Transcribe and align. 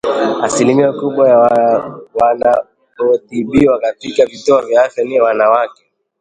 asilimia 0.41 0.93
kubwa 0.93 1.29
ya 1.29 1.37
wanaotibiwa 2.13 3.79
katika 3.79 4.25
vituo 4.25 4.61
vya 4.61 4.85
afya 4.85 5.03
ni 5.03 5.19
wanawake 5.21 5.91